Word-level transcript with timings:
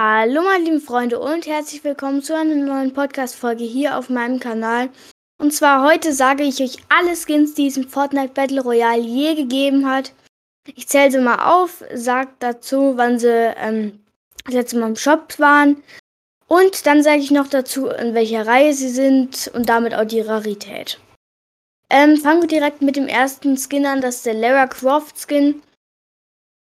Hallo 0.00 0.42
meine 0.42 0.62
lieben 0.62 0.80
Freunde 0.80 1.18
und 1.18 1.48
herzlich 1.48 1.82
willkommen 1.82 2.22
zu 2.22 2.36
einer 2.36 2.54
neuen 2.54 2.92
Podcast-Folge 2.92 3.64
hier 3.64 3.98
auf 3.98 4.08
meinem 4.08 4.38
Kanal. 4.38 4.90
Und 5.42 5.52
zwar 5.52 5.84
heute 5.84 6.12
sage 6.12 6.44
ich 6.44 6.62
euch 6.62 6.76
alle 6.88 7.16
Skins, 7.16 7.54
die 7.54 7.66
es 7.66 7.76
im 7.76 7.88
Fortnite 7.88 8.32
Battle 8.32 8.62
Royale 8.62 9.02
je 9.02 9.34
gegeben 9.34 9.90
hat. 9.90 10.12
Ich 10.76 10.86
zähle 10.86 11.10
sie 11.10 11.18
mal 11.18 11.44
auf, 11.44 11.82
sage 11.92 12.30
dazu, 12.38 12.92
wann 12.94 13.18
sie 13.18 13.52
ähm, 13.56 13.98
das 14.44 14.54
letzte 14.54 14.78
Mal 14.78 14.90
im 14.90 14.94
Shop 14.94 15.36
waren. 15.40 15.82
Und 16.46 16.86
dann 16.86 17.02
sage 17.02 17.18
ich 17.18 17.32
noch 17.32 17.48
dazu, 17.48 17.88
in 17.88 18.14
welcher 18.14 18.46
Reihe 18.46 18.74
sie 18.74 18.90
sind 18.90 19.50
und 19.52 19.68
damit 19.68 19.94
auch 19.94 20.04
die 20.04 20.20
Rarität. 20.20 21.00
Ähm, 21.90 22.18
fangen 22.18 22.42
wir 22.42 22.48
direkt 22.48 22.82
mit 22.82 22.94
dem 22.94 23.08
ersten 23.08 23.56
Skin 23.56 23.84
an, 23.84 24.00
das 24.00 24.18
ist 24.18 24.26
der 24.26 24.34
Lara 24.34 24.68
Croft 24.68 25.18
Skin. 25.18 25.60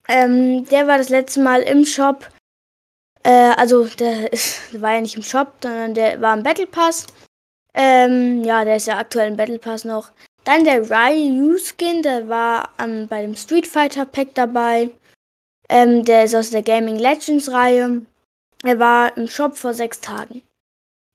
Ähm, 0.07 0.65
der 0.69 0.87
war 0.87 0.97
das 0.97 1.09
letzte 1.09 1.41
Mal 1.41 1.61
im 1.61 1.85
Shop 1.85 2.27
äh, 3.23 3.53
also, 3.57 3.85
der, 3.85 4.31
ist, 4.31 4.73
der 4.73 4.81
war 4.81 4.93
ja 4.93 5.01
nicht 5.01 5.15
im 5.15 5.23
Shop, 5.23 5.53
sondern 5.61 5.93
der 5.93 6.21
war 6.21 6.35
im 6.35 6.43
Battle 6.43 6.67
Pass. 6.67 7.07
Ähm, 7.73 8.43
ja, 8.43 8.65
der 8.65 8.77
ist 8.77 8.87
ja 8.87 8.97
aktuell 8.97 9.29
im 9.29 9.37
Battle 9.37 9.59
Pass 9.59 9.85
noch. 9.85 10.11
Dann 10.43 10.63
der 10.63 10.89
Ryu 10.89 11.57
Skin, 11.57 12.01
der 12.01 12.27
war 12.27 12.69
ähm, 12.79 13.07
bei 13.07 13.21
dem 13.21 13.35
Street 13.35 13.67
Fighter 13.67 14.05
Pack 14.05 14.33
dabei. 14.33 14.89
Ähm, 15.69 16.03
der 16.03 16.23
ist 16.23 16.35
aus 16.35 16.49
der 16.49 16.63
Gaming 16.63 16.97
Legends 16.97 17.51
Reihe. 17.51 18.01
Er 18.63 18.79
war 18.79 19.15
im 19.15 19.27
Shop 19.27 19.55
vor 19.57 19.73
sechs 19.73 20.01
Tagen. 20.01 20.41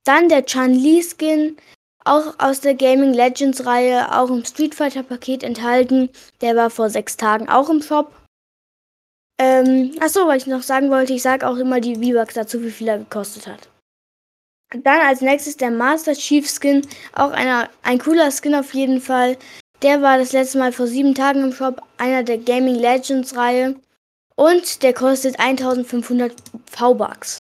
Dann 0.05 0.29
der 0.29 0.45
Chan-Li 0.45 1.03
Skin, 1.03 1.57
auch 2.05 2.35
aus 2.37 2.61
der 2.61 2.75
Gaming 2.75 3.13
Legends 3.13 3.65
Reihe, 3.65 4.15
auch 4.15 4.29
im 4.29 4.45
Street 4.45 4.75
Fighter 4.75 5.03
Paket 5.03 5.43
enthalten. 5.43 6.09
Der 6.41 6.55
war 6.55 6.69
vor 6.69 6.89
sechs 6.89 7.17
Tagen 7.17 7.49
auch 7.49 7.69
im 7.69 7.81
Shop. 7.81 8.13
Ähm, 9.37 9.95
achso, 9.99 10.27
was 10.27 10.43
ich 10.43 10.47
noch 10.47 10.63
sagen 10.63 10.89
wollte, 10.89 11.13
ich 11.13 11.21
sage 11.21 11.47
auch 11.47 11.57
immer 11.57 11.81
die 11.81 11.95
V-Bucks 11.95 12.35
dazu, 12.35 12.61
wie 12.63 12.71
viel 12.71 12.87
er 12.87 12.99
gekostet 12.99 13.47
hat. 13.47 13.69
Dann 14.71 15.01
als 15.01 15.21
nächstes 15.21 15.57
der 15.57 15.71
Master 15.71 16.13
Chief 16.13 16.49
Skin, 16.49 16.87
auch 17.13 17.31
einer, 17.31 17.69
ein 17.83 17.99
cooler 17.99 18.31
Skin 18.31 18.55
auf 18.55 18.73
jeden 18.73 19.01
Fall. 19.01 19.37
Der 19.81 20.01
war 20.01 20.17
das 20.17 20.31
letzte 20.31 20.57
Mal 20.57 20.71
vor 20.71 20.87
sieben 20.87 21.13
Tagen 21.13 21.43
im 21.43 21.53
Shop, 21.53 21.81
einer 21.97 22.23
der 22.23 22.37
Gaming 22.37 22.75
Legends 22.75 23.35
Reihe. 23.35 23.75
Und 24.35 24.83
der 24.83 24.93
kostet 24.93 25.39
1500 25.39 26.33
V-Bucks. 26.71 27.37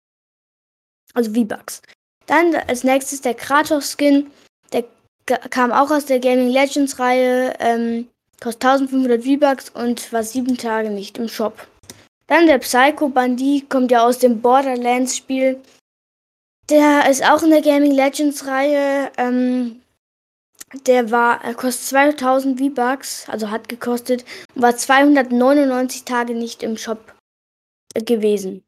Also 1.14 1.32
V-Bucks. 1.32 1.82
Dann 2.26 2.54
als 2.54 2.84
nächstes 2.84 3.20
der 3.20 3.34
Kratos 3.34 3.96
Skin. 3.96 4.30
Der 4.72 4.84
kam 5.26 5.72
auch 5.72 5.90
aus 5.90 6.06
der 6.06 6.20
Gaming 6.20 6.50
Legends 6.50 6.98
Reihe. 6.98 7.54
Ähm, 7.58 8.08
kostet 8.40 8.64
1500 8.64 9.24
V-Bucks 9.24 9.70
und 9.70 10.12
war 10.12 10.22
sieben 10.22 10.56
Tage 10.56 10.90
nicht 10.90 11.18
im 11.18 11.28
Shop. 11.28 11.66
Dann 12.30 12.46
der 12.46 12.58
Psycho 12.58 13.08
Bandit 13.08 13.68
kommt 13.68 13.90
ja 13.90 14.06
aus 14.06 14.20
dem 14.20 14.40
Borderlands 14.40 15.16
Spiel. 15.16 15.60
Der 16.70 17.10
ist 17.10 17.28
auch 17.28 17.42
in 17.42 17.50
der 17.50 17.60
Gaming 17.60 17.90
Legends 17.90 18.46
Reihe. 18.46 19.10
Ähm, 19.16 19.82
der 20.86 21.10
war, 21.10 21.42
er 21.44 21.54
kostet 21.54 21.88
2000 21.88 22.60
V-Bucks, 22.60 23.28
also 23.28 23.50
hat 23.50 23.68
gekostet, 23.68 24.24
und 24.54 24.62
war 24.62 24.76
299 24.76 26.04
Tage 26.04 26.36
nicht 26.36 26.62
im 26.62 26.76
Shop 26.76 27.14
äh, 27.94 28.02
gewesen. 28.04 28.62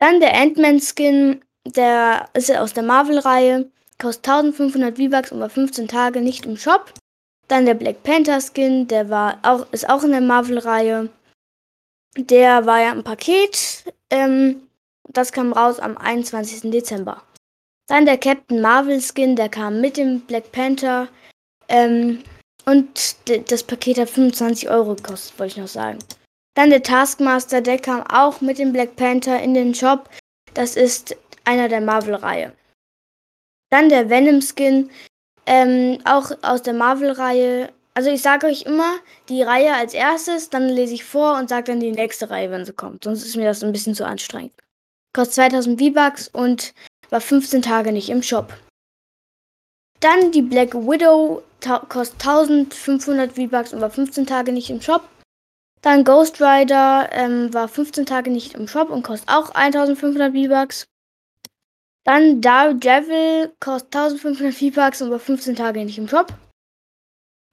Dann 0.00 0.20
der 0.20 0.34
Ant-Man 0.34 0.80
Skin, 0.80 1.42
der 1.66 2.30
ist 2.32 2.50
aus 2.56 2.72
der 2.72 2.84
Marvel-Reihe, 2.84 3.70
kostet 4.00 4.30
1500 4.30 4.96
V-Bucks 4.96 5.30
und 5.30 5.40
war 5.40 5.50
15 5.50 5.88
Tage 5.88 6.22
nicht 6.22 6.46
im 6.46 6.56
Shop. 6.56 6.94
Dann 7.48 7.66
der 7.66 7.74
Black 7.74 8.02
Panther 8.02 8.40
Skin, 8.40 8.88
der 8.88 9.10
war 9.10 9.40
auch, 9.42 9.70
ist 9.72 9.90
auch 9.90 10.04
in 10.04 10.12
der 10.12 10.22
Marvel-Reihe, 10.22 11.10
der 12.16 12.66
war 12.66 12.80
ja 12.80 12.92
im 12.92 13.04
Paket. 13.04 13.84
Ähm, 14.10 14.68
das 15.08 15.32
kam 15.32 15.52
raus 15.52 15.78
am 15.80 15.96
21. 15.96 16.70
Dezember. 16.70 17.22
Dann 17.88 18.06
der 18.06 18.18
Captain 18.18 18.60
Marvel 18.60 19.00
Skin, 19.00 19.36
der 19.36 19.48
kam 19.48 19.80
mit 19.80 19.96
dem 19.96 20.20
Black 20.20 20.52
Panther. 20.52 21.08
Ähm, 21.68 22.22
und 22.64 23.16
das 23.50 23.62
Paket 23.64 23.98
hat 23.98 24.10
25 24.10 24.70
Euro 24.70 24.94
gekostet, 24.94 25.38
wollte 25.38 25.52
ich 25.52 25.58
noch 25.58 25.68
sagen. 25.68 25.98
Dann 26.54 26.70
der 26.70 26.82
Taskmaster, 26.82 27.60
der 27.60 27.78
kam 27.78 28.02
auch 28.02 28.40
mit 28.40 28.58
dem 28.58 28.72
Black 28.72 28.96
Panther 28.96 29.42
in 29.42 29.54
den 29.54 29.74
Shop. 29.74 30.08
Das 30.54 30.76
ist 30.76 31.16
einer 31.44 31.68
der 31.68 31.80
Marvel-Reihe. 31.80 32.52
Dann 33.70 33.88
der 33.88 34.10
Venom 34.10 34.42
Skin, 34.42 34.90
ähm, 35.46 35.98
auch 36.04 36.30
aus 36.42 36.62
der 36.62 36.74
Marvel-Reihe. 36.74 37.72
Also 37.94 38.10
ich 38.10 38.22
sage 38.22 38.46
euch 38.46 38.62
immer 38.62 38.96
die 39.28 39.42
Reihe 39.42 39.74
als 39.74 39.92
erstes, 39.92 40.48
dann 40.48 40.68
lese 40.68 40.94
ich 40.94 41.04
vor 41.04 41.38
und 41.38 41.48
sage 41.48 41.72
dann 41.72 41.80
die 41.80 41.92
nächste 41.92 42.30
Reihe, 42.30 42.50
wenn 42.50 42.64
sie 42.64 42.72
kommt. 42.72 43.04
Sonst 43.04 43.24
ist 43.24 43.36
mir 43.36 43.44
das 43.44 43.62
ein 43.62 43.72
bisschen 43.72 43.94
zu 43.94 44.06
anstrengend. 44.06 44.54
Kostet 45.14 45.34
2000 45.34 45.78
V-Bucks 45.80 46.28
und 46.28 46.72
war 47.10 47.20
15 47.20 47.60
Tage 47.60 47.92
nicht 47.92 48.08
im 48.08 48.22
Shop. 48.22 48.54
Dann 50.00 50.32
die 50.32 50.42
Black 50.42 50.74
Widow 50.74 51.42
kostet 51.88 52.26
1500 52.26 53.32
V-Bucks 53.32 53.74
und 53.74 53.82
war 53.82 53.90
15 53.90 54.26
Tage 54.26 54.52
nicht 54.52 54.70
im 54.70 54.80
Shop. 54.80 55.06
Dann 55.82 56.04
Ghost 56.04 56.40
Rider 56.40 57.10
ähm, 57.12 57.52
war 57.52 57.68
15 57.68 58.06
Tage 58.06 58.30
nicht 58.30 58.54
im 58.54 58.68
Shop 58.68 58.88
und 58.88 59.02
kostet 59.02 59.28
auch 59.28 59.50
1500 59.50 60.32
V-Bucks. 60.32 60.86
Dann 62.04 62.40
Daredevil 62.40 63.52
kostet 63.60 63.94
1500 63.94 64.54
V-Bucks 64.54 65.02
und 65.02 65.10
war 65.10 65.18
15 65.18 65.56
Tage 65.56 65.84
nicht 65.84 65.98
im 65.98 66.08
Shop. 66.08 66.32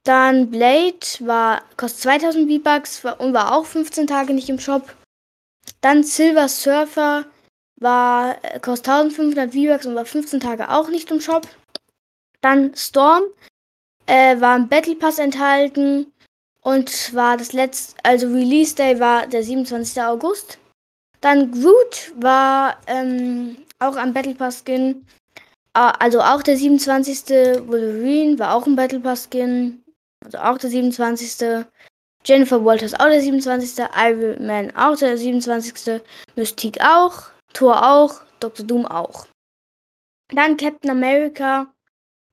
Dann 0.03 0.49
Blade 0.49 1.05
war, 1.19 1.61
kostet 1.77 2.03
2000 2.03 2.49
V-Bucks 2.49 3.03
und 3.19 3.33
war 3.33 3.55
auch 3.55 3.65
15 3.65 4.07
Tage 4.07 4.33
nicht 4.33 4.49
im 4.49 4.59
Shop. 4.59 4.95
Dann 5.81 6.03
Silver 6.03 6.47
Surfer 6.47 7.25
war, 7.79 8.43
äh, 8.43 8.59
kostet 8.59 8.89
1500 8.89 9.53
V-Bucks 9.53 9.85
und 9.85 9.95
war 9.95 10.05
15 10.05 10.39
Tage 10.39 10.69
auch 10.69 10.89
nicht 10.89 11.11
im 11.11 11.21
Shop. 11.21 11.47
Dann 12.41 12.73
Storm 12.75 13.23
äh, 14.05 14.39
war 14.39 14.55
im 14.55 14.69
Battle 14.69 14.95
Pass 14.95 15.19
enthalten 15.19 16.11
und 16.61 17.13
war 17.13 17.37
das 17.37 17.53
letzte, 17.53 17.95
also 18.03 18.27
Release 18.27 18.75
Day 18.75 18.99
war 18.99 19.27
der 19.27 19.43
27. 19.43 20.01
August. 20.01 20.57
Dann 21.21 21.51
Groot 21.51 22.13
war 22.15 22.77
ähm, 22.87 23.57
auch 23.79 23.97
am 23.97 24.13
Battle 24.13 24.35
Pass 24.35 24.63
Skin. 24.63 25.05
Äh, 25.73 25.91
also 25.99 26.21
auch 26.21 26.41
der 26.41 26.55
27. 26.55 27.67
Wolverine 27.67 28.39
war 28.39 28.55
auch 28.55 28.65
ein 28.65 28.77
Battle 28.77 29.01
Pass 29.01 29.27
Skin 29.29 29.83
also 30.25 30.37
auch 30.39 30.57
der 30.57 30.69
27. 30.69 31.65
Jennifer 32.25 32.63
Walters 32.63 32.93
auch 32.93 33.07
der 33.07 33.21
27. 33.21 33.85
Iron 33.95 34.45
Man 34.45 34.75
auch 34.75 34.97
der 34.97 35.17
27. 35.17 36.01
Mystique 36.35 36.79
auch. 36.81 37.23
Thor 37.53 37.89
auch. 37.89 38.21
Dr. 38.39 38.65
Doom 38.65 38.85
auch. 38.85 39.27
Dann 40.33 40.57
Captain 40.57 40.91
America. 40.91 41.73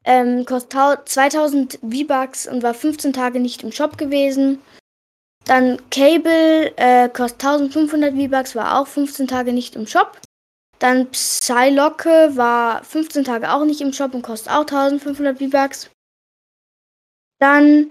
Ähm, 0.04 0.44
kostet 0.44 1.08
2000 1.08 1.80
V-Bucks 1.82 2.46
und 2.46 2.62
war 2.62 2.74
15 2.74 3.12
Tage 3.12 3.40
nicht 3.40 3.64
im 3.64 3.72
Shop 3.72 3.98
gewesen. 3.98 4.62
Dann 5.44 5.78
Cable 5.90 6.72
äh, 6.76 7.08
kostet 7.08 7.44
1500 7.44 8.14
V-Bucks, 8.14 8.54
war 8.54 8.78
auch 8.78 8.86
15 8.86 9.26
Tage 9.26 9.52
nicht 9.52 9.74
im 9.74 9.86
Shop. 9.86 10.20
Dann 10.78 11.10
Psylocke 11.10 12.36
war 12.36 12.84
15 12.84 13.24
Tage 13.24 13.50
auch 13.50 13.64
nicht 13.64 13.80
im 13.80 13.92
Shop 13.92 14.14
und 14.14 14.22
kostet 14.22 14.52
auch 14.52 14.60
1500 14.60 15.38
V-Bucks. 15.38 15.90
Dann 17.38 17.90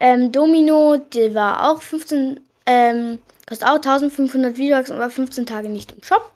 ähm, 0.00 0.32
Domino, 0.32 0.96
der 0.96 1.34
war 1.34 1.70
auch 1.70 1.82
15, 1.82 2.40
ähm, 2.66 3.18
kostet 3.48 3.68
auch 3.68 3.76
1500 3.76 4.56
V-Bucks 4.56 4.90
und 4.90 4.98
war 4.98 5.10
15 5.10 5.46
Tage 5.46 5.68
nicht 5.68 5.92
im 5.92 6.02
Shop. 6.02 6.32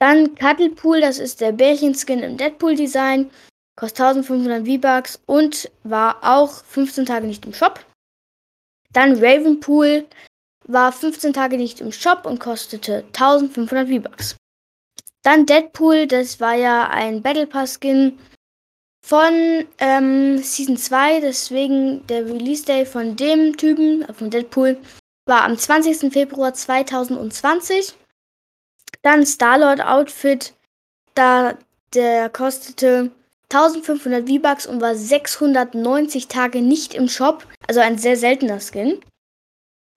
Dann 0.00 0.36
Cuddlepool, 0.36 1.00
das 1.00 1.18
ist 1.18 1.40
der 1.40 1.52
Bärchenskin 1.52 2.20
im 2.20 2.36
Deadpool-Design, 2.36 3.30
kostet 3.76 4.00
1500 4.00 4.66
V-Bucks 4.66 5.20
und 5.26 5.70
war 5.82 6.18
auch 6.22 6.64
15 6.64 7.06
Tage 7.06 7.26
nicht 7.26 7.44
im 7.46 7.54
Shop. 7.54 7.84
Dann 8.92 9.14
Ravenpool 9.14 10.06
war 10.66 10.92
15 10.92 11.32
Tage 11.32 11.56
nicht 11.56 11.80
im 11.80 11.92
Shop 11.92 12.26
und 12.26 12.38
kostete 12.38 13.04
1500 13.08 13.88
V-Bucks. 13.88 14.36
Dann 15.22 15.46
Deadpool, 15.46 16.06
das 16.06 16.40
war 16.40 16.54
ja 16.54 16.88
ein 16.88 17.22
Battle 17.22 17.46
Pass 17.46 17.78
Skin 17.80 18.18
von 19.00 19.66
ähm, 19.78 20.38
Season 20.38 20.76
2, 20.76 21.20
deswegen 21.20 22.06
der 22.08 22.26
Release 22.26 22.64
Day 22.64 22.84
von 22.84 23.16
dem 23.16 23.56
Typen, 23.56 24.02
äh, 24.02 24.12
von 24.12 24.30
Deadpool, 24.30 24.78
war 25.26 25.44
am 25.44 25.56
20. 25.56 26.12
Februar 26.12 26.54
2020. 26.54 27.94
Dann 29.02 29.24
Starlord 29.26 29.80
Outfit, 29.80 30.54
da 31.14 31.56
der 31.94 32.28
kostete 32.28 33.10
1500 33.50 34.28
V-Bucks 34.28 34.66
und 34.66 34.80
war 34.80 34.94
690 34.94 36.28
Tage 36.28 36.60
nicht 36.60 36.94
im 36.94 37.08
Shop, 37.08 37.46
also 37.66 37.80
ein 37.80 37.96
sehr 37.96 38.16
seltener 38.16 38.60
Skin. 38.60 39.00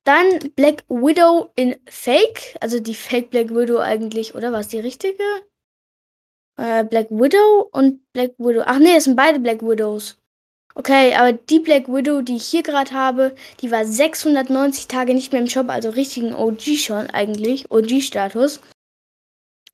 Dann 0.06 0.52
Black 0.56 0.84
Widow 0.88 1.52
in 1.56 1.76
Fake, 1.88 2.56
also 2.60 2.80
die 2.80 2.96
Fake 2.96 3.30
Black 3.30 3.50
Widow 3.50 3.80
eigentlich, 3.80 4.36
oder 4.36 4.52
war 4.52 4.62
es 4.62 4.70
die 4.70 4.80
richtige? 4.80 5.24
Äh, 6.62 6.84
Black 6.84 7.10
Widow 7.10 7.70
und 7.72 8.02
Black 8.14 8.34
Widow. 8.38 8.62
Ach 8.64 8.78
nee, 8.78 8.96
es 8.96 9.06
sind 9.06 9.16
beide 9.16 9.40
Black 9.40 9.64
Widows. 9.64 10.18
Okay, 10.76 11.16
aber 11.16 11.34
die 11.34 11.60
Black 11.60 11.88
Widow, 11.88 12.22
die 12.22 12.36
ich 12.36 12.46
hier 12.46 12.62
gerade 12.62 12.92
habe, 12.92 13.36
die 13.62 13.72
war 13.72 13.84
690 13.84 14.88
Tage 14.88 15.16
nicht 15.16 15.32
mehr 15.32 15.42
im 15.42 15.48
Shop, 15.48 15.70
also 15.70 15.90
richtigen 15.90 16.36
OG 16.36 16.62
schon 16.78 17.10
eigentlich, 17.10 17.70
OG-Status. 17.72 18.62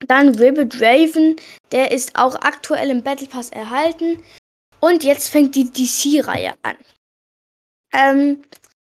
Dann 0.07 0.29
Ribbit 0.35 0.81
Raven, 0.81 1.35
der 1.73 1.91
ist 1.91 2.15
auch 2.15 2.35
aktuell 2.35 2.89
im 2.89 3.03
Battle 3.03 3.27
Pass 3.27 3.49
erhalten. 3.49 4.23
Und 4.79 5.03
jetzt 5.03 5.27
fängt 5.27 5.55
die 5.55 5.69
DC-Reihe 5.69 6.53
an. 6.61 6.77
Ähm, 7.93 8.43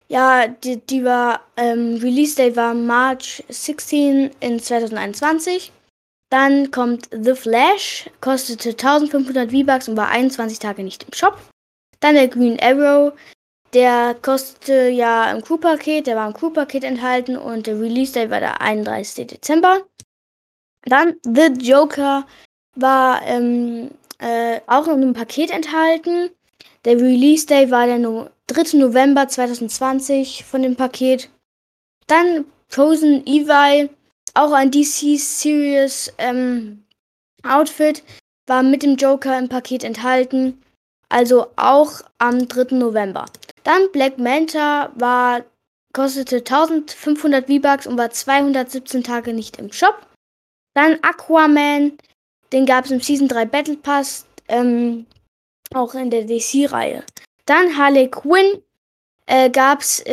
ja, 0.09 0.49
die, 0.49 0.77
die 0.77 1.03
war, 1.03 1.41
ähm, 1.57 1.97
Release 2.03 2.37
Date 2.37 2.57
war 2.57 2.75
March 2.75 3.43
16 3.49 4.33
in 4.41 4.61
2021. 4.61 5.73
Dann 6.31 6.71
kommt 6.71 7.09
The 7.13 7.35
Flash, 7.35 8.11
kostete 8.21 8.71
1500 8.71 9.51
V-Bucks 9.53 9.89
und 9.89 9.97
war 9.97 10.09
21 10.09 10.59
Tage 10.59 10.83
nicht 10.83 11.05
im 11.05 11.13
Shop. 11.13 11.39
Dann 12.01 12.15
der 12.15 12.29
Green 12.29 12.59
Arrow, 12.61 13.13
der 13.73 14.15
kostete 14.21 14.89
ja 14.89 15.31
im 15.31 15.43
Crew-Paket, 15.43 16.07
der 16.07 16.17
war 16.17 16.27
im 16.27 16.35
Crew-Paket 16.35 16.85
enthalten 16.85 17.37
und 17.37 17.67
der 17.67 17.79
Release-Date 17.81 18.31
war 18.31 18.41
der 18.41 18.61
31. 18.61 19.27
Dezember. 19.29 19.83
Dann 20.85 21.15
The 21.25 21.53
Joker 21.61 22.27
war 22.75 23.23
ähm, 23.23 23.91
äh, 24.19 24.61
auch 24.67 24.87
in 24.87 24.95
einem 24.95 25.15
Paket 25.15 25.51
enthalten. 25.51 26.31
Der 26.85 26.97
Release-Date 26.97 27.71
war 27.71 27.87
der 27.87 27.99
no 27.99 28.29
3. 28.49 28.79
November 28.79 29.27
2020 29.27 30.45
von 30.45 30.63
dem 30.63 30.77
Paket. 30.77 31.29
Dann 32.07 32.45
Frozen 32.69 33.27
Evi, 33.27 33.91
auch 34.37 34.53
ein 34.53 34.71
DC 34.71 35.19
Series 35.19 36.13
ähm, 36.19 36.85
Outfit, 37.43 38.03
war 38.47 38.63
mit 38.63 38.83
dem 38.83 38.97
Joker 38.97 39.39
im 39.39 39.49
Paket 39.49 39.85
enthalten. 39.85 40.63
Also 41.09 41.47
auch 41.57 42.01
am 42.19 42.49
3. 42.49 42.77
November. 42.77 43.27
Dann 43.65 43.91
Black 43.93 44.19
Manta 44.19 44.93
war, 44.97 45.45
kostete 45.93 46.37
1500 46.37 47.47
V-Bucks 47.47 47.87
und 47.87 47.97
war 47.97 48.11
217 48.11 49.05
Tage 49.05 49.33
nicht 49.33 49.59
im 49.59 49.73
Shop. 49.73 50.07
Dann 50.75 50.99
Aquaman, 51.03 51.97
den 52.53 52.67
gab 52.67 52.85
es 52.85 52.91
im 52.91 53.01
Season 53.01 53.29
3 53.29 53.47
Battle 53.47 53.77
Pass, 53.77 54.27
ähm, 54.49 55.07
auch 55.75 55.95
in 55.95 56.11
der 56.11 56.25
DC-Reihe. 56.25 57.05
Dann 57.47 57.77
Harley 57.77 58.11
Quinn 58.11 58.63
äh, 59.27 59.49
gab 59.51 59.81
es 59.81 60.05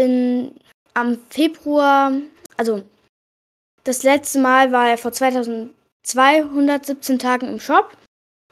am 0.94 1.18
Februar, 1.30 2.14
also 2.58 2.84
das 3.84 4.04
letzte 4.04 4.40
Mal 4.40 4.72
war 4.72 4.90
er 4.90 4.98
vor 4.98 5.12
2217 5.12 7.20
Tagen 7.20 7.48
im 7.48 7.60
Shop 7.60 7.96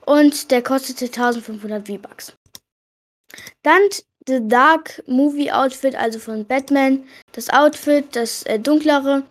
und 0.06 0.51
der 0.51 0.62
kostete 0.62 1.06
1500 1.06 1.88
V-Bucks. 1.88 2.33
Dann 3.63 3.81
The 4.28 4.48
Dark 4.48 5.01
Movie 5.07 5.51
Outfit, 5.51 5.95
also 5.95 6.19
von 6.19 6.45
Batman. 6.45 7.04
Das 7.31 7.50
Outfit, 7.50 8.16
das 8.16 8.44
äh, 8.44 8.60
dunklere, 8.60 9.24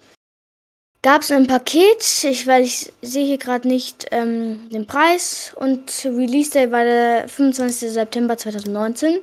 gab 1.02 1.22
es 1.22 1.30
ein 1.30 1.46
Paket. 1.46 2.24
Ich, 2.24 2.46
weil 2.46 2.64
ich 2.64 2.92
sehe 3.00 3.26
hier 3.26 3.38
gerade 3.38 3.68
nicht 3.68 4.06
ähm, 4.10 4.68
den 4.70 4.86
Preis. 4.86 5.54
Und 5.56 6.04
Release 6.04 6.50
Day 6.50 6.72
war 6.72 6.84
der 6.84 7.28
25. 7.28 7.90
September 7.90 8.36
2019. 8.36 9.20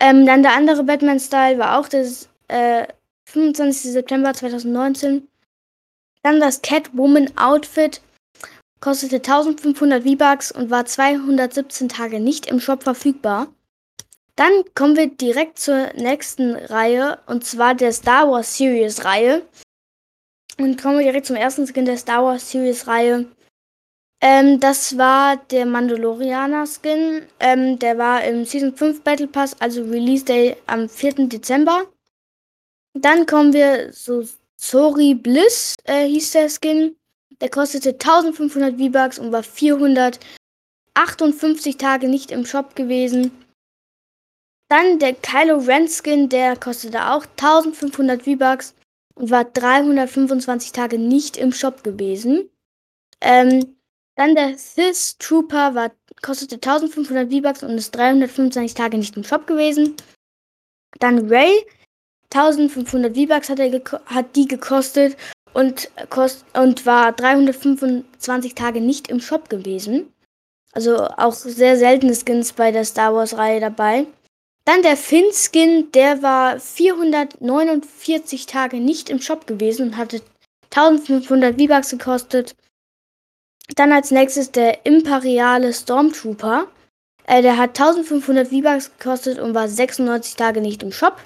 Ähm, 0.00 0.26
dann 0.26 0.42
der 0.42 0.54
andere 0.54 0.82
Batman-Style 0.82 1.58
war 1.58 1.78
auch 1.78 1.88
das 1.88 2.28
äh, 2.48 2.86
25. 3.26 3.92
September 3.92 4.32
2019. 4.32 5.28
Dann 6.24 6.40
das 6.40 6.62
Catwoman-Outfit 6.62 8.00
kostete 8.80 9.16
1500 9.16 10.02
V-Bucks 10.02 10.52
und 10.52 10.70
war 10.70 10.86
217 10.86 11.90
Tage 11.90 12.18
nicht 12.18 12.46
im 12.46 12.60
Shop 12.60 12.82
verfügbar. 12.82 13.48
Dann 14.34 14.64
kommen 14.74 14.96
wir 14.96 15.08
direkt 15.08 15.58
zur 15.58 15.92
nächsten 15.94 16.56
Reihe 16.56 17.20
und 17.26 17.44
zwar 17.44 17.74
der 17.74 17.92
Star 17.92 18.28
Wars 18.30 18.56
Series 18.56 19.04
Reihe. 19.04 19.42
Und 20.58 20.80
kommen 20.80 20.98
wir 20.98 21.04
direkt 21.04 21.26
zum 21.26 21.36
ersten 21.36 21.66
Skin 21.66 21.84
der 21.84 21.98
Star 21.98 22.24
Wars 22.24 22.50
Series 22.50 22.86
Reihe. 22.86 23.26
Ähm, 24.22 24.60
das 24.60 24.96
war 24.96 25.36
der 25.36 25.66
Mandalorianer 25.66 26.66
Skin. 26.66 27.26
Ähm, 27.38 27.78
der 27.78 27.98
war 27.98 28.24
im 28.24 28.46
Season 28.46 28.74
5 28.74 29.02
Battle 29.02 29.26
Pass, 29.26 29.60
also 29.60 29.82
Release 29.82 30.24
Day 30.24 30.56
am 30.66 30.88
4. 30.88 31.28
Dezember. 31.28 31.86
Dann 32.94 33.26
kommen 33.26 33.52
wir 33.52 33.92
zu 33.92 34.26
Sori 34.64 35.14
Bliss, 35.14 35.76
äh, 35.84 36.08
hieß 36.08 36.32
der 36.32 36.48
Skin. 36.48 36.96
Der 37.42 37.50
kostete 37.50 37.90
1500 37.90 38.78
V-Bucks 38.78 39.18
und 39.18 39.30
war 39.30 39.42
458 39.42 41.76
Tage 41.76 42.08
nicht 42.08 42.30
im 42.30 42.46
Shop 42.46 42.74
gewesen. 42.74 43.30
Dann 44.70 44.98
der 44.98 45.12
Kylo 45.14 45.58
Ren 45.58 45.86
Skin, 45.88 46.30
der 46.30 46.56
kostete 46.56 47.10
auch 47.10 47.26
1500 47.26 48.22
V-Bucks 48.22 48.74
und 49.16 49.30
war 49.30 49.44
325 49.44 50.72
Tage 50.72 50.98
nicht 50.98 51.36
im 51.36 51.52
Shop 51.52 51.84
gewesen. 51.84 52.48
Ähm, 53.20 53.76
dann 54.16 54.34
der 54.34 54.56
Sith 54.56 55.18
Trooper 55.18 55.74
war, 55.74 55.92
kostete 56.22 56.54
1500 56.54 57.30
V-Bucks 57.30 57.62
und 57.62 57.76
ist 57.76 57.94
325 57.94 58.72
Tage 58.72 58.96
nicht 58.96 59.14
im 59.14 59.24
Shop 59.24 59.46
gewesen. 59.46 59.94
Dann 61.00 61.30
Ray, 61.30 61.66
1500 62.34 63.16
V-Bucks 63.16 63.48
hat, 63.48 63.60
hat 64.06 64.36
die 64.36 64.48
gekostet 64.48 65.16
und, 65.52 65.88
kost 66.10 66.44
und 66.54 66.84
war 66.84 67.12
325 67.12 68.54
Tage 68.54 68.80
nicht 68.80 69.08
im 69.08 69.20
Shop 69.20 69.48
gewesen. 69.48 70.12
Also 70.72 71.06
auch 71.06 71.32
sehr 71.32 71.76
seltene 71.78 72.14
Skins 72.14 72.52
bei 72.52 72.72
der 72.72 72.84
Star 72.84 73.14
Wars 73.14 73.36
Reihe 73.36 73.60
dabei. 73.60 74.06
Dann 74.64 74.82
der 74.82 74.96
Finn-Skin, 74.96 75.92
der 75.92 76.22
war 76.22 76.58
449 76.58 78.46
Tage 78.46 78.78
nicht 78.78 79.10
im 79.10 79.20
Shop 79.20 79.46
gewesen 79.46 79.88
und 79.88 79.96
hatte 79.96 80.20
1500 80.74 81.60
V-Bucks 81.60 81.90
gekostet. 81.90 82.56
Dann 83.76 83.92
als 83.92 84.10
nächstes 84.10 84.50
der 84.50 84.84
Imperiale 84.84 85.72
Stormtrooper. 85.72 86.66
Äh, 87.26 87.42
der 87.42 87.56
hat 87.56 87.78
1500 87.78 88.48
V-Bucks 88.48 88.90
gekostet 88.98 89.38
und 89.38 89.54
war 89.54 89.68
96 89.68 90.34
Tage 90.34 90.60
nicht 90.60 90.82
im 90.82 90.90
Shop. 90.90 91.16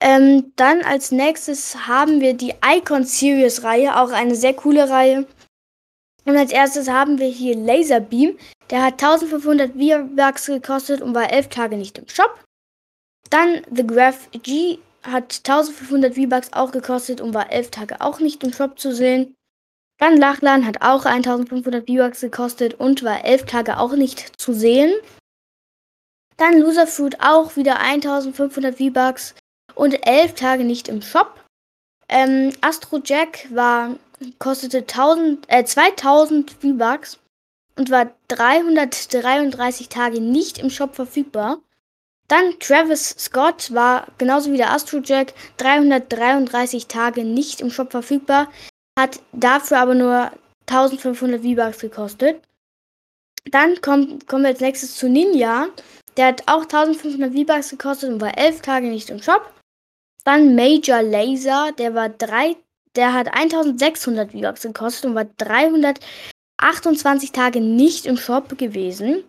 Ähm, 0.00 0.52
dann 0.56 0.82
als 0.82 1.10
nächstes 1.10 1.86
haben 1.86 2.20
wir 2.20 2.34
die 2.34 2.54
Icon 2.64 3.04
Series 3.04 3.62
Reihe, 3.64 3.98
auch 3.98 4.10
eine 4.10 4.34
sehr 4.34 4.54
coole 4.54 4.90
Reihe. 4.90 5.26
Und 6.26 6.36
als 6.36 6.52
erstes 6.52 6.88
haben 6.88 7.18
wir 7.18 7.28
hier 7.28 7.56
Laserbeam. 7.56 8.36
Der 8.70 8.82
hat 8.82 8.94
1500 8.94 9.72
V-Bucks 9.72 10.46
gekostet 10.46 11.00
und 11.00 11.14
war 11.14 11.32
11 11.32 11.48
Tage 11.48 11.76
nicht 11.76 11.98
im 11.98 12.08
Shop. 12.08 12.38
Dann 13.30 13.62
The 13.70 13.86
Graph 13.86 14.28
G 14.32 14.78
hat 15.04 15.40
1500 15.44 16.14
V-Bucks 16.14 16.52
auch 16.52 16.72
gekostet 16.72 17.20
und 17.20 17.32
war 17.32 17.52
11 17.52 17.70
Tage 17.70 18.00
auch 18.00 18.18
nicht 18.18 18.42
im 18.42 18.52
Shop 18.52 18.78
zu 18.78 18.92
sehen. 18.92 19.34
Dann 19.98 20.16
Lachlan 20.16 20.66
hat 20.66 20.82
auch 20.82 21.06
1500 21.06 21.86
V-Bucks 21.86 22.20
gekostet 22.20 22.74
und 22.74 23.02
war 23.02 23.24
11 23.24 23.46
Tage 23.46 23.78
auch 23.78 23.92
nicht 23.92 24.40
zu 24.40 24.52
sehen. 24.52 24.92
Dann 26.36 26.58
Loser 26.58 26.86
Fruit 26.86 27.16
auch 27.20 27.56
wieder 27.56 27.78
1500 27.78 28.76
V-Bucks 28.76 29.34
und 29.76 30.06
11 30.06 30.34
Tage 30.34 30.64
nicht 30.64 30.88
im 30.88 31.02
Shop. 31.02 31.38
Ähm, 32.08 32.52
Astro 32.60 33.00
Jack 33.04 33.46
war, 33.54 33.96
kostete 34.38 34.78
1000, 34.78 35.44
äh, 35.48 35.64
2000 35.64 36.50
V-Bucks 36.50 37.18
und 37.76 37.90
war 37.90 38.10
333 38.28 39.88
Tage 39.88 40.20
nicht 40.20 40.58
im 40.58 40.70
Shop 40.70 40.96
verfügbar. 40.96 41.58
Dann 42.28 42.58
Travis 42.58 43.10
Scott 43.18 43.72
war 43.72 44.08
genauso 44.18 44.50
wie 44.50 44.56
der 44.56 44.72
Astro 44.72 44.98
Jack 44.98 45.34
333 45.58 46.86
Tage 46.86 47.22
nicht 47.22 47.60
im 47.60 47.70
Shop 47.70 47.92
verfügbar, 47.92 48.50
hat 48.98 49.20
dafür 49.32 49.78
aber 49.78 49.94
nur 49.94 50.32
1500 50.68 51.42
V-Bucks 51.42 51.78
gekostet. 51.78 52.42
Dann 53.50 53.80
kommt, 53.80 54.26
kommen 54.26 54.42
wir 54.42 54.50
als 54.50 54.60
nächstes 54.60 54.96
zu 54.96 55.08
Ninja. 55.08 55.68
Der 56.16 56.28
hat 56.28 56.42
auch 56.46 56.62
1500 56.62 57.32
V-Bucks 57.32 57.70
gekostet 57.70 58.10
und 58.10 58.20
war 58.20 58.36
11 58.36 58.62
Tage 58.62 58.88
nicht 58.88 59.10
im 59.10 59.22
Shop. 59.22 59.52
Dann 60.26 60.56
Major 60.56 61.02
Laser, 61.02 61.70
der 61.78 61.94
war 61.94 62.08
drei, 62.08 62.56
der 62.96 63.14
hat 63.14 63.32
1600 63.32 64.32
V-Bucks 64.32 64.62
gekostet 64.62 65.04
und 65.04 65.14
war 65.14 65.26
328 65.36 67.30
Tage 67.30 67.60
nicht 67.60 68.06
im 68.06 68.16
Shop 68.16 68.58
gewesen. 68.58 69.22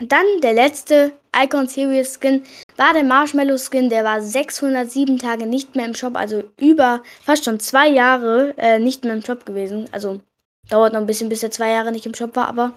Dann 0.00 0.26
der 0.42 0.52
letzte 0.52 1.12
Icon 1.36 1.68
Series 1.68 2.18
Skin 2.20 2.42
war 2.76 2.92
der 2.92 3.04
Marshmallow 3.04 3.56
Skin, 3.56 3.88
der 3.88 4.02
war 4.02 4.20
607 4.20 5.18
Tage 5.18 5.46
nicht 5.46 5.76
mehr 5.76 5.86
im 5.86 5.94
Shop, 5.94 6.16
also 6.16 6.42
über 6.58 7.04
fast 7.22 7.44
schon 7.44 7.60
zwei 7.60 7.88
Jahre 7.88 8.52
äh, 8.58 8.80
nicht 8.80 9.04
mehr 9.04 9.14
im 9.14 9.24
Shop 9.24 9.46
gewesen. 9.46 9.88
Also 9.92 10.20
dauert 10.68 10.92
noch 10.92 11.00
ein 11.00 11.06
bisschen, 11.06 11.28
bis 11.28 11.44
er 11.44 11.52
zwei 11.52 11.70
Jahre 11.70 11.92
nicht 11.92 12.06
im 12.06 12.16
Shop 12.16 12.34
war, 12.34 12.48
aber 12.48 12.72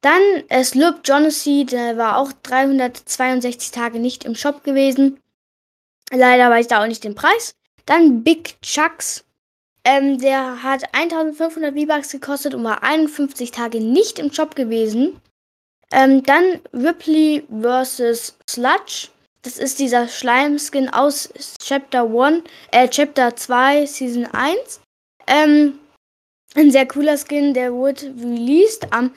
Dann 0.01 0.21
äh, 0.49 0.63
Slurp 0.63 1.01
Jonassy, 1.03 1.65
der 1.65 1.97
war 1.97 2.17
auch 2.17 2.31
362 2.43 3.71
Tage 3.71 3.99
nicht 3.99 4.23
im 4.23 4.35
Shop 4.35 4.63
gewesen. 4.63 5.19
Leider 6.11 6.49
weiß 6.49 6.65
ich 6.65 6.67
da 6.69 6.83
auch 6.83 6.87
nicht 6.87 7.03
den 7.03 7.15
Preis. 7.15 7.55
Dann 7.85 8.23
Big 8.23 8.61
Chucks, 8.61 9.25
ähm, 9.83 10.19
der 10.19 10.63
hat 10.63 10.93
1500 10.93 11.73
V-Bucks 11.73 12.11
gekostet 12.11 12.53
und 12.53 12.63
war 12.63 12.83
51 12.83 13.51
Tage 13.51 13.79
nicht 13.79 14.19
im 14.19 14.33
Shop 14.33 14.55
gewesen. 14.55 15.21
Ähm, 15.91 16.23
dann 16.23 16.59
Ripley 16.73 17.43
vs. 17.49 18.35
Sludge. 18.49 19.09
Das 19.43 19.59
ist 19.59 19.77
dieser 19.77 20.07
Schleimskin 20.07 20.89
aus 20.89 21.29
Chapter 21.63 22.03
1, 22.03 22.43
äh, 22.71 22.87
Chapter 22.89 23.35
2, 23.35 23.85
Season 23.85 24.25
1. 24.25 24.81
Ähm, 25.27 25.79
ein 26.55 26.71
sehr 26.71 26.87
cooler 26.87 27.17
Skin, 27.17 27.53
der 27.53 27.73
wurde 27.73 28.13
released 28.17 28.91
am 28.91 29.11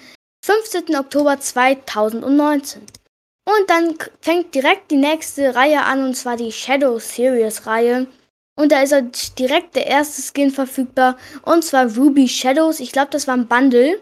15. 0.45 0.97
Oktober 0.97 1.39
2019. 1.39 2.83
Und 2.83 3.71
dann 3.71 3.97
fängt 4.21 4.55
direkt 4.55 4.91
die 4.91 4.97
nächste 4.97 5.55
Reihe 5.55 5.83
an, 5.83 6.05
und 6.05 6.15
zwar 6.15 6.37
die 6.37 6.53
Shadow 6.53 6.99
Series 6.99 7.67
Reihe. 7.67 8.07
Und 8.57 8.73
da 8.73 8.83
ist 8.83 8.93
auch 8.93 9.03
direkt 9.39 9.77
der 9.77 9.87
erste 9.87 10.21
Skin 10.21 10.51
verfügbar, 10.51 11.17
und 11.43 11.65
zwar 11.65 11.97
Ruby 11.97 12.29
Shadows. 12.29 12.81
Ich 12.81 12.93
glaube, 12.93 13.11
das 13.11 13.27
war 13.27 13.35
ein 13.35 13.49
Bundle. 13.49 14.01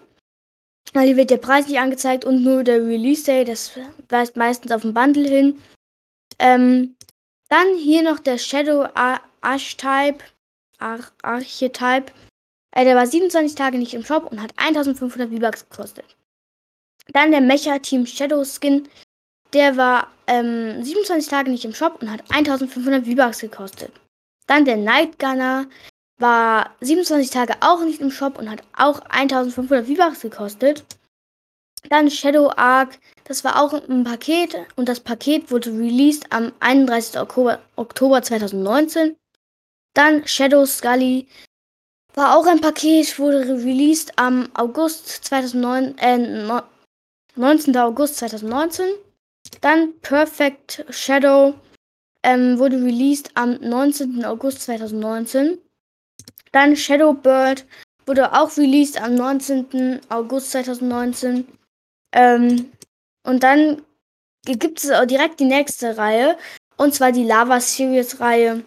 Weil 0.92 1.06
hier 1.06 1.16
wird 1.16 1.30
der 1.30 1.36
Preis 1.36 1.66
nicht 1.66 1.78
angezeigt 1.78 2.24
und 2.24 2.42
nur 2.42 2.64
der 2.64 2.80
Release 2.84 3.24
Day, 3.24 3.44
das 3.44 3.72
weist 4.08 4.36
meistens 4.36 4.72
auf 4.72 4.84
ein 4.84 4.94
Bundle 4.94 5.28
hin. 5.28 5.62
Ähm, 6.38 6.96
dann 7.48 7.76
hier 7.76 8.02
noch 8.02 8.18
der 8.18 8.38
Shadow 8.38 8.88
Archetype. 8.94 10.24
Ar 10.78 11.00
Archetype. 11.22 12.12
Äh, 12.76 12.84
der 12.84 12.94
war 12.94 13.06
27 13.06 13.54
Tage 13.54 13.78
nicht 13.78 13.94
im 13.94 14.04
Shop 14.04 14.30
und 14.30 14.42
hat 14.42 14.52
1500 14.58 15.30
V-Bucks 15.30 15.66
gekostet. 15.70 16.04
Dann 17.08 17.30
der 17.30 17.40
Mecha 17.40 17.78
Team 17.78 18.04
Shadow 18.04 18.44
Skin. 18.44 18.86
Der 19.54 19.78
war 19.78 20.08
ähm, 20.26 20.82
27 20.82 21.30
Tage 21.30 21.50
nicht 21.50 21.64
im 21.64 21.72
Shop 21.72 22.02
und 22.02 22.10
hat 22.10 22.30
1500 22.30 23.06
V-Bucks 23.06 23.38
gekostet. 23.38 23.92
Dann 24.46 24.66
der 24.66 24.76
Night 24.76 25.18
Gunner 25.18 25.66
war 26.18 26.70
27 26.82 27.30
Tage 27.30 27.54
auch 27.60 27.82
nicht 27.82 28.02
im 28.02 28.10
Shop 28.10 28.38
und 28.38 28.50
hat 28.50 28.62
auch 28.76 29.00
1500 29.08 29.86
V-Bucks 29.86 30.20
gekostet. 30.20 30.84
Dann 31.88 32.10
Shadow 32.10 32.52
Arc, 32.56 32.98
das 33.24 33.42
war 33.42 33.62
auch 33.62 33.72
ein 33.72 34.04
Paket 34.04 34.54
und 34.74 34.90
das 34.90 35.00
Paket 35.00 35.50
wurde 35.50 35.70
released 35.70 36.30
am 36.30 36.52
31. 36.60 37.18
Oktober, 37.18 37.58
Oktober 37.76 38.20
2019. 38.20 39.16
Dann 39.94 40.26
Shadow 40.26 40.66
Scully 40.66 41.26
war 42.16 42.36
auch 42.36 42.46
ein 42.46 42.60
Paket, 42.60 43.18
wurde 43.18 43.46
released 43.46 44.18
am 44.18 44.48
August 44.54 45.08
2009, 45.26 45.98
äh, 45.98 46.62
19. 47.36 47.76
August 47.76 48.16
2019. 48.16 48.86
Dann 49.60 49.92
Perfect 50.00 50.84
Shadow 50.88 51.54
ähm, 52.22 52.58
wurde 52.58 52.76
released 52.76 53.30
am 53.34 53.60
19. 53.60 54.24
August 54.24 54.62
2019. 54.62 55.58
Dann 56.52 56.74
Shadow 56.74 57.12
Bird 57.12 57.66
wurde 58.06 58.32
auch 58.32 58.56
released 58.56 59.00
am 59.00 59.14
19. 59.14 60.00
August 60.08 60.52
2019. 60.52 61.46
Ähm, 62.12 62.72
und 63.24 63.42
dann 63.42 63.82
gibt 64.44 64.82
es 64.82 64.90
auch 64.90 65.04
direkt 65.04 65.38
die 65.38 65.44
nächste 65.44 65.98
Reihe. 65.98 66.38
Und 66.78 66.94
zwar 66.94 67.12
die 67.12 67.24
Lava 67.24 67.60
Series 67.60 68.20
Reihe. 68.20 68.64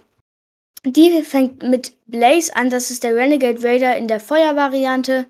Die 0.85 1.21
fängt 1.23 1.63
mit 1.63 1.93
Blaze 2.07 2.55
an. 2.55 2.69
Das 2.69 2.91
ist 2.91 3.03
der 3.03 3.15
Renegade 3.15 3.61
Raider 3.63 3.97
in 3.97 4.07
der 4.07 4.19
Feuervariante. 4.19 5.25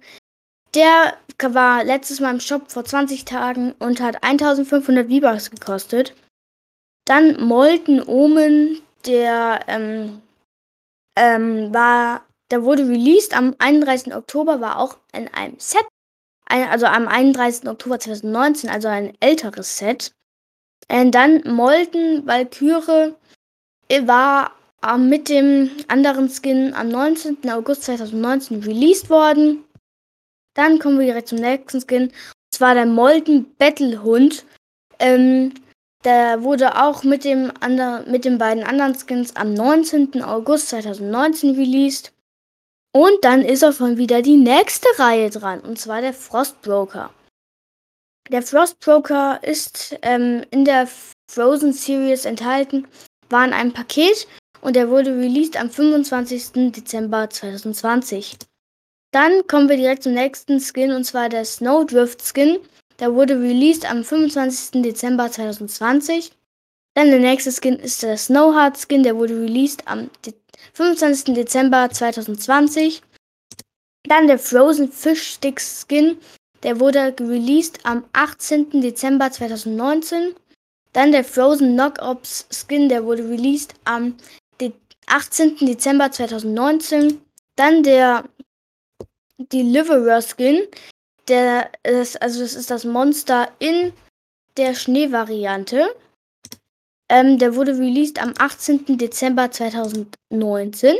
Der 0.75 1.18
war 1.41 1.84
letztes 1.84 2.20
Mal 2.20 2.32
im 2.32 2.39
Shop 2.39 2.70
vor 2.70 2.86
20 2.86 3.25
Tagen 3.25 3.74
und 3.79 4.01
hat 4.01 4.24
1500 4.24 5.10
V-Bucks 5.10 5.50
gekostet. 5.50 6.15
Dann 7.06 7.44
Molten 7.44 8.03
Omen, 8.03 8.82
der 9.06 9.62
ähm, 9.68 10.22
ähm, 11.18 11.74
war, 11.74 12.25
der 12.51 12.63
wurde 12.63 12.88
released 12.88 13.36
am 13.36 13.56
31. 13.58 14.13
Oktober, 14.13 14.62
war 14.62 14.77
auch 14.77 14.98
in 15.12 15.27
einem 15.34 15.56
Set 15.60 15.86
also 16.50 16.86
am 16.88 17.08
31. 17.08 17.68
Oktober 17.70 18.00
2019, 18.00 18.70
also 18.70 18.88
ein 18.88 19.13
älteres 19.20 19.77
Set. 19.77 20.12
Und 20.91 21.12
dann 21.12 21.41
Molten 21.46 22.25
Valkyrie 22.25 23.13
war 24.01 24.51
mit 24.98 25.29
dem 25.29 25.71
anderen 25.88 26.29
Skin 26.29 26.74
am 26.74 26.89
19. 26.89 27.50
August 27.50 27.83
2019 27.83 28.63
released 28.63 29.09
worden. 29.09 29.63
Dann 30.55 30.79
kommen 30.79 31.00
wir 31.00 31.05
direkt 31.05 31.29
zum 31.29 31.39
nächsten 31.39 31.81
Skin. 31.81 32.03
Und 32.03 32.13
zwar 32.51 32.74
der 32.74 32.86
Molten 32.86 33.55
Battlehund. 33.57 34.45
Ähm, 35.00 35.53
der 36.05 36.43
wurde 36.43 36.81
auch 36.81 37.03
mit, 37.03 37.25
dem 37.25 37.51
ander, 37.59 38.03
mit 38.07 38.24
den 38.24 38.38
beiden 38.38 38.63
anderen 38.63 38.95
Skins 38.95 39.36
am 39.36 39.53
19. 39.53 40.24
August 40.24 40.69
2019 40.69 41.55
released. 41.55 42.13
Und 42.93 43.24
dann 43.24 43.43
ist 43.43 43.63
auch 43.63 43.74
schon 43.74 43.98
wieder 43.98 44.21
die 44.21 44.38
nächste 44.38 44.88
Reihe 44.98 45.29
dran, 45.29 45.59
und 45.59 45.77
zwar 45.77 46.01
der 46.01 46.13
Frostbroker. 46.13 47.13
Der 48.29 48.41
Frostbroker 48.41 49.39
ist 49.43 49.95
ähm, 50.01 50.43
in 50.51 50.65
der 50.65 50.88
Frozen 51.29 51.74
Series 51.74 52.25
enthalten, 52.25 52.88
war 53.29 53.45
in 53.45 53.53
einem 53.53 53.74
Paket 53.74 54.27
und 54.62 54.75
er 54.78 54.89
wurde 54.89 55.12
released 55.12 55.58
am 55.60 55.70
25. 55.70 56.72
Dezember 56.72 57.30
2020. 57.30 58.38
Dann 59.12 59.48
kommen 59.48 59.70
wir 59.70 59.78
direkt 59.78 60.04
zum 60.04 60.13
nächsten 60.13 60.60
Skin 60.60 60.92
und 60.92 61.04
zwar 61.04 61.30
der 61.30 61.46
Snowdrift 61.46 62.22
Skin. 62.22 62.60
Der 63.00 63.13
wurde 63.16 63.39
released 63.39 63.89
am 63.89 64.04
25. 64.04 64.82
Dezember 64.84 65.32
2020. 65.32 66.32
Dann 66.96 67.10
der 67.10 67.20
nächste 67.20 67.51
Skin 67.51 67.78
ist 67.78 68.04
der 68.04 68.18
Snowheart 68.18 68.78
Skin, 68.78 69.04
der 69.04 69.16
wurde 69.16 69.39
released 69.39 69.88
am 69.88 70.10
25. 70.74 71.34
Dezember 71.34 71.89
2020. 71.89 73.01
Dann 74.04 74.28
der 74.28 74.39
Frozen 74.39 74.92
Fish 74.92 75.36
Stick 75.36 75.62
Skin, 75.62 76.18
der 76.63 76.80
wurde 76.80 77.16
released 77.20 77.86
am 77.86 78.04
18. 78.13 78.82
Dezember 78.82 79.32
2019. 79.32 80.36
Dann 80.94 81.12
der 81.12 81.24
Frozen 81.24 81.74
Knockops 81.74 82.48
Skin, 82.51 82.89
der 82.89 83.06
wurde 83.06 83.24
released 83.30 83.75
am 83.86 84.16
18. 85.10 85.58
Dezember 85.58 86.12
2019. 86.12 87.22
Dann 87.56 87.84
der 87.84 88.24
Deliverer 89.38 90.22
Skin, 90.22 90.68
der 91.28 91.72
ist, 91.84 92.22
also 92.22 92.42
das 92.42 92.56
ist 92.56 92.72
das 92.72 92.86
Monster 92.86 93.50
in 93.60 93.94
der 94.58 94.75
Schneevariante. 94.75 95.96
Ähm, 97.10 97.38
der 97.38 97.56
wurde 97.56 97.78
released 97.78 98.22
am 98.22 98.34
18. 98.38 98.98
Dezember 98.98 99.51
2019. 99.51 100.96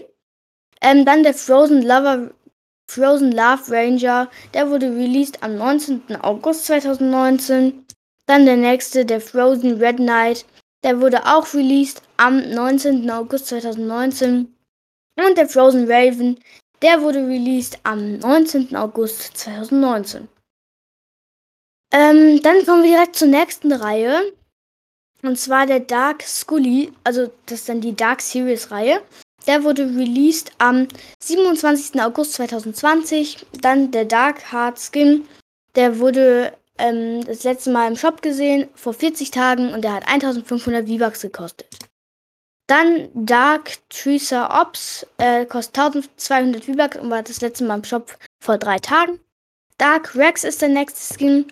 Ähm, 0.82 1.06
dann 1.06 1.24
der 1.24 1.34
Frozen 1.34 1.82
Lover 1.82 2.32
Frozen 2.90 3.34
Love 3.34 3.72
Ranger, 3.72 4.32
der 4.56 4.72
wurde 4.72 4.88
released 4.88 5.44
am 5.44 5.58
19. 5.58 6.16
August 6.22 6.66
2019. 6.66 7.86
Dann 8.26 8.48
der 8.48 8.58
nächste, 8.58 9.06
der 9.06 9.22
Frozen 9.22 9.78
Red 9.78 9.98
Knight, 9.98 10.46
der 10.84 11.02
wurde 11.02 11.26
auch 11.26 11.54
released 11.54 12.02
am 12.18 12.50
19. 12.50 13.10
August 13.10 13.48
2019. 13.48 14.56
Und 15.18 15.38
der 15.38 15.50
Frozen 15.50 15.92
Raven, 15.92 16.40
der 16.82 17.02
wurde 17.02 17.20
released 17.20 17.80
am 17.84 18.18
19. 18.20 18.76
August 18.76 19.38
2019. 19.38 20.30
Ähm, 21.92 22.42
dann 22.42 22.66
kommen 22.66 22.84
wir 22.84 22.92
direkt 22.92 23.16
zur 23.16 23.28
nächsten 23.28 23.72
Reihe. 23.72 24.34
Und 25.22 25.38
zwar 25.38 25.66
der 25.66 25.82
Dark 25.82 26.24
Scully, 26.24 26.94
also 27.04 27.30
das 27.46 27.60
ist 27.60 27.70
dann 27.70 27.82
die 27.82 27.96
Dark 27.96 28.22
Series 28.22 28.72
Reihe. 28.72 29.02
Der 29.48 29.64
wurde 29.64 29.84
released 29.84 30.52
am 30.60 30.88
27. 31.22 32.02
August 32.02 32.34
2020. 32.34 33.46
Dann 33.62 33.92
der 33.92 34.06
Dark 34.06 34.52
Heart 34.52 34.80
Skin. 34.80 35.28
Der 35.76 36.00
wurde 36.00 36.54
ähm, 36.80 37.24
das 37.26 37.44
letzte 37.44 37.72
Mal 37.72 37.88
im 37.88 37.96
Shop 37.96 38.22
gesehen 38.22 38.68
vor 38.76 38.94
40 38.94 39.32
Tagen 39.32 39.74
und 39.74 39.84
der 39.84 39.94
hat 39.94 40.08
1500 40.08 40.88
V-Bucks 40.88 41.22
gekostet. 41.22 41.68
Dann 42.68 43.10
Dark 43.14 43.78
Tracer 43.90 44.62
Ops 44.62 45.06
äh, 45.18 45.46
kostet 45.46 45.78
1200 45.80 46.66
V-Bucks 46.66 46.98
und 46.98 47.10
war 47.10 47.24
das 47.24 47.42
letzte 47.42 47.64
Mal 47.64 47.80
im 47.80 47.84
Shop 47.84 48.18
vor 48.40 48.58
drei 48.58 48.78
Tagen. 48.78 49.20
Dark 49.80 50.16
Rex 50.16 50.44
ist 50.44 50.62
der 50.62 50.70
nächste 50.70 51.16
Skin. 51.16 51.52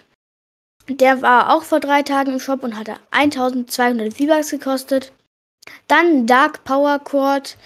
Der 0.89 1.22
war 1.22 1.53
auch 1.53 1.63
vor 1.63 1.79
drei 1.79 2.03
Tagen 2.03 2.34
im 2.34 2.39
Shop 2.39 2.63
und 2.63 2.77
hatte 2.77 2.98
1200 3.12 4.13
V-Bucks 4.13 4.51
gekostet. 4.51 5.12
Dann 5.88 6.27
Dark 6.27 6.63
Power 6.63 7.00
Cord. 7.00 7.57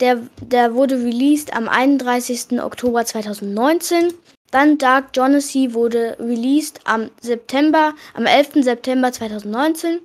Der, 0.00 0.22
der 0.40 0.74
wurde 0.74 0.96
released 0.96 1.52
am 1.54 1.68
31. 1.68 2.60
Oktober 2.60 3.04
2019. 3.04 4.14
Dann 4.50 4.78
Dark 4.78 5.10
Jonassy 5.14 5.74
wurde 5.74 6.16
released 6.18 6.80
am 6.84 7.10
September, 7.20 7.94
am 8.14 8.26
11. 8.26 8.64
September 8.64 9.12
2019. 9.12 10.00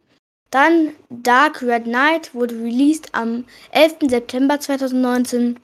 Dann 0.52 0.94
Dark 1.10 1.62
Red 1.62 1.86
Knight 1.86 2.36
wurde 2.36 2.56
released 2.56 3.16
am 3.16 3.46
11. 3.72 4.10
September 4.10 4.60
2019. 4.60 5.60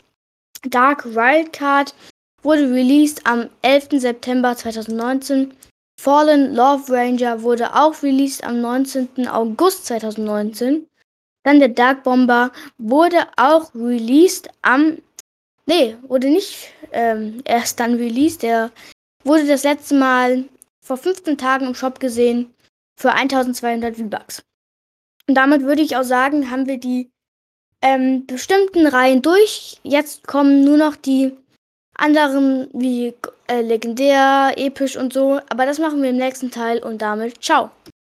Dark 0.63 1.05
Wildcard 1.05 1.93
wurde 2.41 2.71
released 2.71 3.25
am 3.25 3.49
11. 3.61 3.99
September 4.01 4.55
2019. 4.55 5.53
Fallen 5.99 6.55
Love 6.55 6.91
Ranger 6.91 7.43
wurde 7.43 7.75
auch 7.75 8.01
released 8.01 8.43
am 8.43 8.61
19. 8.61 9.27
August 9.27 9.85
2019. 9.87 10.87
Dann 11.43 11.59
der 11.59 11.69
Dark 11.69 12.03
Bomber 12.03 12.51
wurde 12.77 13.27
auch 13.35 13.73
released 13.75 14.49
am. 14.61 14.99
Nee, 15.69 15.97
wurde 16.01 16.31
nicht 16.31 16.73
ähm, 16.93 17.43
erst 17.45 17.79
dann 17.79 17.93
released. 17.93 18.41
Der 18.41 18.71
wurde 19.23 19.45
das 19.45 19.63
letzte 19.63 19.93
Mal 19.93 20.45
vor 20.83 20.97
15 20.97 21.37
Tagen 21.37 21.67
im 21.67 21.75
Shop 21.75 21.99
gesehen 21.99 22.51
für 22.99 23.11
1200 23.11 23.95
V-Bucks. 23.95 24.41
Und 25.27 25.35
damit 25.35 25.61
würde 25.61 25.83
ich 25.83 25.95
auch 25.95 26.03
sagen, 26.03 26.49
haben 26.49 26.65
wir 26.65 26.79
die 26.79 27.11
ähm, 27.83 28.25
bestimmten 28.25 28.87
Reihen 28.87 29.21
durch. 29.21 29.79
Jetzt 29.83 30.25
kommen 30.25 30.65
nur 30.65 30.77
noch 30.77 30.95
die 30.95 31.37
anderen 31.93 32.67
wie 32.73 33.13
äh, 33.47 33.61
legendär, 33.61 34.53
episch 34.55 34.97
und 34.97 35.13
so. 35.13 35.39
Aber 35.49 35.67
das 35.67 35.77
machen 35.77 36.01
wir 36.01 36.09
im 36.09 36.17
nächsten 36.17 36.49
Teil 36.49 36.79
und 36.79 37.03
damit 37.03 37.43
ciao. 37.43 37.69